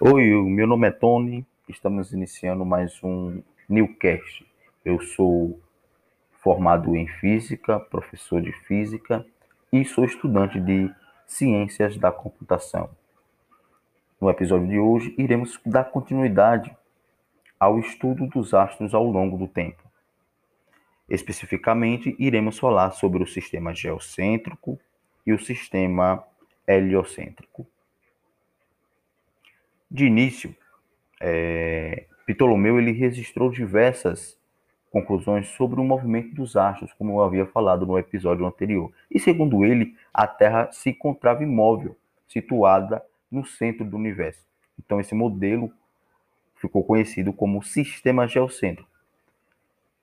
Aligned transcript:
Oi, 0.00 0.30
meu 0.44 0.64
nome 0.64 0.86
é 0.86 0.92
Tony. 0.92 1.44
Estamos 1.68 2.12
iniciando 2.12 2.64
mais 2.64 3.02
um 3.02 3.42
Newcast. 3.68 4.46
Eu 4.84 5.00
sou 5.00 5.60
formado 6.34 6.94
em 6.94 7.08
física, 7.08 7.80
professor 7.80 8.40
de 8.40 8.52
física 8.52 9.26
e 9.72 9.84
sou 9.84 10.04
estudante 10.04 10.60
de 10.60 10.88
ciências 11.26 11.96
da 11.96 12.12
computação. 12.12 12.88
No 14.20 14.30
episódio 14.30 14.68
de 14.68 14.78
hoje, 14.78 15.12
iremos 15.18 15.58
dar 15.66 15.90
continuidade 15.90 16.72
ao 17.58 17.80
estudo 17.80 18.28
dos 18.28 18.54
astros 18.54 18.94
ao 18.94 19.04
longo 19.04 19.36
do 19.36 19.48
tempo. 19.48 19.82
Especificamente, 21.08 22.14
iremos 22.20 22.56
falar 22.56 22.92
sobre 22.92 23.20
o 23.20 23.26
sistema 23.26 23.74
geocêntrico 23.74 24.78
e 25.26 25.32
o 25.32 25.40
sistema 25.40 26.22
heliocêntrico. 26.68 27.66
De 29.90 30.06
início, 30.06 30.54
é, 31.20 32.04
Ptolomeu 32.26 32.78
ele 32.78 32.92
registrou 32.92 33.50
diversas 33.50 34.38
conclusões 34.90 35.48
sobre 35.48 35.80
o 35.80 35.84
movimento 35.84 36.34
dos 36.34 36.56
astros, 36.56 36.92
como 36.92 37.12
eu 37.12 37.22
havia 37.22 37.46
falado 37.46 37.86
no 37.86 37.98
episódio 37.98 38.46
anterior. 38.46 38.92
E 39.10 39.18
segundo 39.18 39.64
ele, 39.64 39.96
a 40.12 40.26
Terra 40.26 40.70
se 40.72 40.90
encontrava 40.90 41.42
imóvel, 41.42 41.96
situada 42.26 43.02
no 43.30 43.44
centro 43.44 43.84
do 43.84 43.96
universo. 43.96 44.46
Então 44.78 45.00
esse 45.00 45.14
modelo 45.14 45.72
ficou 46.56 46.84
conhecido 46.84 47.32
como 47.32 47.62
sistema 47.62 48.26
geocêntrico, 48.26 48.88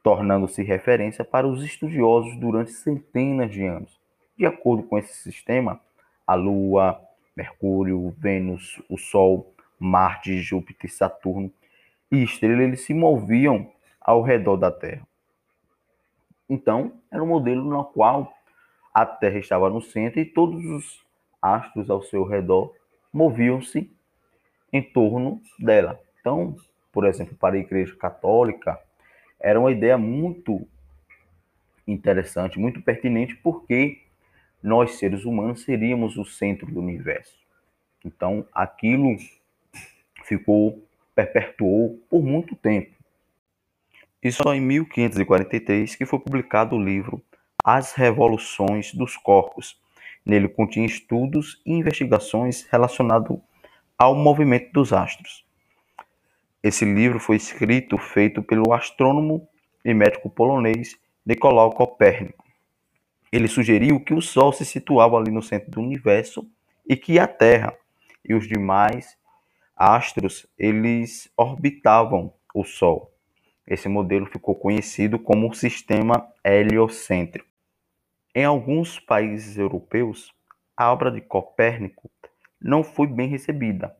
tornando-se 0.03 0.63
referência 0.63 1.23
para 1.23 1.47
os 1.47 1.63
estudiosos 1.63 2.35
durante 2.37 2.71
centenas 2.71 3.51
de 3.51 3.63
anos. 3.65 3.99
De 4.37 4.45
acordo 4.45 4.83
com 4.83 4.97
esse 4.97 5.13
sistema, 5.13 5.79
a 6.25 6.35
Lua, 6.35 6.99
Mercúrio, 7.35 8.13
Vênus, 8.17 8.81
o 8.89 8.97
Sol 8.97 9.53
Marte, 9.79 10.41
Júpiter, 10.41 10.91
Saturno 10.91 11.51
e 12.11 12.23
estrelas 12.23 12.61
eles 12.61 12.81
se 12.81 12.93
moviam 12.93 13.71
ao 13.99 14.21
redor 14.21 14.57
da 14.57 14.71
Terra. 14.71 15.05
Então, 16.49 16.93
era 17.11 17.23
um 17.23 17.27
modelo 17.27 17.63
no 17.63 17.83
qual 17.83 18.31
a 18.93 19.05
Terra 19.05 19.39
estava 19.39 19.69
no 19.69 19.81
centro 19.81 20.19
e 20.19 20.25
todos 20.25 20.63
os 20.63 21.05
astros 21.41 21.89
ao 21.89 22.01
seu 22.03 22.23
redor 22.23 22.73
moviam-se 23.11 23.91
em 24.71 24.81
torno 24.81 25.41
dela. 25.59 25.99
Então, 26.19 26.55
por 26.91 27.05
exemplo, 27.05 27.35
para 27.35 27.55
a 27.55 27.59
Igreja 27.59 27.95
Católica, 27.95 28.79
era 29.39 29.59
uma 29.59 29.71
ideia 29.71 29.97
muito 29.97 30.67
interessante, 31.87 32.59
muito 32.59 32.81
pertinente, 32.81 33.35
porque 33.35 34.01
nós, 34.61 34.95
seres 34.95 35.25
humanos, 35.25 35.63
seríamos 35.63 36.17
o 36.17 36.25
centro 36.25 36.71
do 36.71 36.79
universo. 36.79 37.37
Então, 38.03 38.47
aquilo 38.53 39.15
ficou, 40.25 40.83
perpetuou 41.13 41.99
por 42.09 42.23
muito 42.23 42.55
tempo. 42.55 42.93
E 44.21 44.31
só 44.31 44.53
em 44.53 44.61
1543 44.61 45.95
que 45.95 46.05
foi 46.05 46.19
publicado 46.19 46.75
o 46.75 46.83
livro 46.83 47.21
As 47.63 47.93
Revoluções 47.93 48.93
dos 48.93 49.15
Corpos. 49.15 49.79
Nele 50.25 50.49
continha 50.49 50.87
estudos 50.87 51.61
e 51.65 51.73
investigações 51.73 52.65
relacionados 52.71 53.37
ao 53.97 54.15
movimento 54.15 54.71
dos 54.73 54.91
astros. 54.91 55.45
Esse 56.63 56.83
livro 56.83 57.19
foi 57.19 57.35
escrito, 57.35 57.97
feito 57.99 58.41
pelo 58.41 58.73
astrônomo 58.73 59.47
e 59.83 59.93
médico 59.93 60.29
polonês 60.29 60.97
Nicolau 61.23 61.71
Copérnico. 61.71 62.43
Ele 63.31 63.47
sugeriu 63.47 63.99
que 63.99 64.13
o 64.13 64.21
Sol 64.21 64.51
se 64.51 64.65
situava 64.65 65.17
ali 65.17 65.29
no 65.29 65.43
centro 65.43 65.69
do 65.69 65.81
universo 65.81 66.49
e 66.87 66.95
que 66.95 67.19
a 67.19 67.27
Terra 67.27 67.73
e 68.27 68.33
os 68.33 68.47
demais 68.47 69.15
astros 69.75 70.47
eles 70.57 71.31
orbitavam 71.35 72.33
o 72.53 72.63
Sol. 72.63 73.11
Esse 73.67 73.89
modelo 73.89 74.25
ficou 74.27 74.55
conhecido 74.55 75.19
como 75.19 75.53
sistema 75.53 76.27
heliocêntrico. 76.43 77.47
Em 78.33 78.45
alguns 78.45 78.99
países 78.99 79.57
europeus, 79.57 80.33
a 80.77 80.91
obra 80.91 81.11
de 81.11 81.21
Copérnico 81.21 82.09
não 82.61 82.83
foi 82.83 83.07
bem 83.07 83.27
recebida, 83.27 83.95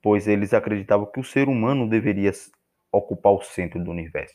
pois 0.00 0.28
eles 0.28 0.54
acreditavam 0.54 1.06
que 1.06 1.20
o 1.20 1.24
ser 1.24 1.48
humano 1.48 1.88
deveria 1.88 2.32
ocupar 2.90 3.32
o 3.32 3.42
centro 3.42 3.82
do 3.82 3.90
universo. 3.90 4.34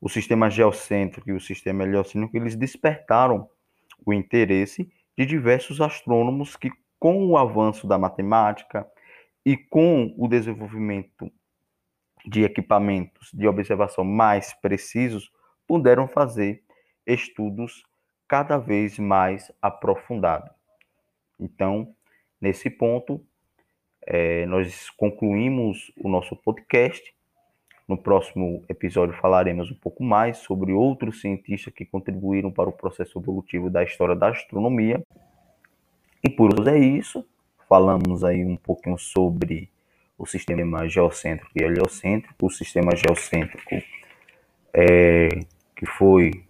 O 0.00 0.08
sistema 0.08 0.50
geocêntrico 0.50 1.28
e 1.28 1.32
o 1.32 1.40
sistema 1.40 1.84
heliocêntrico 1.84 2.36
eles 2.36 2.56
despertaram 2.56 3.48
o 4.04 4.12
interesse 4.12 4.90
de 5.16 5.26
diversos 5.26 5.80
astrônomos 5.80 6.56
que, 6.56 6.70
com 6.98 7.26
o 7.26 7.36
avanço 7.36 7.86
da 7.86 7.98
matemática, 7.98 8.86
e 9.50 9.56
com 9.56 10.14
o 10.16 10.28
desenvolvimento 10.28 11.28
de 12.24 12.44
equipamentos 12.44 13.32
de 13.34 13.48
observação 13.48 14.04
mais 14.04 14.52
precisos, 14.52 15.28
puderam 15.66 16.06
fazer 16.06 16.62
estudos 17.04 17.82
cada 18.28 18.58
vez 18.58 18.96
mais 18.96 19.50
aprofundados. 19.60 20.52
Então, 21.40 21.92
nesse 22.40 22.70
ponto, 22.70 23.20
é, 24.06 24.46
nós 24.46 24.88
concluímos 24.90 25.90
o 25.96 26.08
nosso 26.08 26.36
podcast. 26.36 27.12
No 27.88 27.98
próximo 27.98 28.64
episódio 28.68 29.18
falaremos 29.20 29.68
um 29.72 29.80
pouco 29.80 30.04
mais 30.04 30.38
sobre 30.38 30.70
outros 30.70 31.20
cientistas 31.20 31.74
que 31.74 31.84
contribuíram 31.84 32.52
para 32.52 32.68
o 32.68 32.72
processo 32.72 33.18
evolutivo 33.18 33.68
da 33.68 33.82
história 33.82 34.14
da 34.14 34.28
astronomia. 34.28 35.02
E 36.22 36.30
por 36.30 36.56
hoje 36.56 36.70
é 36.70 36.78
isso 36.78 37.26
falamos 37.70 38.24
aí 38.24 38.44
um 38.44 38.56
pouquinho 38.56 38.98
sobre 38.98 39.70
o 40.18 40.26
sistema 40.26 40.88
geocêntrico 40.88 41.52
e 41.54 41.62
heliocêntrico. 41.62 42.46
O 42.46 42.50
sistema 42.50 42.96
geocêntrico 42.96 43.76
é, 44.74 45.28
que 45.76 45.86
foi 45.86 46.44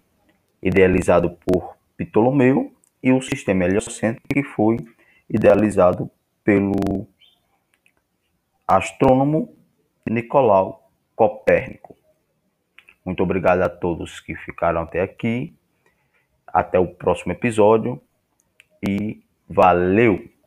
idealizado 0.63 1.37
por 1.45 1.77
Ptolomeu 1.99 2.73
e 3.03 3.13
o 3.13 3.21
sistema 3.21 3.65
heliocêntrico 3.65 4.27
que 4.29 4.43
foi 4.43 4.79
idealizado 5.29 6.11
pelo 6.43 7.07
astrônomo 8.67 9.55
Nicolau 10.09 10.91
Copérnico. 11.15 11.95
Muito 13.05 13.23
obrigado 13.23 13.61
a 13.61 13.69
todos 13.69 14.21
que 14.21 14.35
ficaram 14.37 14.81
até 14.83 15.03
aqui. 15.03 15.55
Até 16.47 16.79
o 16.79 16.89
próximo 16.89 17.33
episódio 17.33 18.01
e 18.83 19.23
valeu! 19.47 20.40